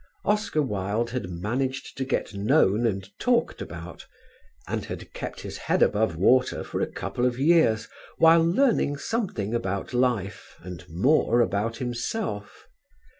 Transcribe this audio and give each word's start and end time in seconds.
Oscar 0.25 0.63
Wilde 0.63 1.11
had 1.11 1.29
managed 1.29 1.95
to 1.95 2.03
get 2.03 2.33
known 2.33 2.87
and 2.87 3.07
talked 3.19 3.61
about 3.61 4.07
and 4.67 4.85
had 4.85 5.13
kept 5.13 5.41
his 5.41 5.57
head 5.59 5.83
above 5.83 6.15
water 6.15 6.63
for 6.63 6.81
a 6.81 6.87
couple 6.91 7.23
of 7.23 7.37
years 7.37 7.87
while 8.17 8.41
learning 8.43 8.97
something 8.97 9.53
about 9.53 9.93
life 9.93 10.55
and 10.63 10.89
more 10.89 11.39
about 11.39 11.77
himself. 11.77 12.67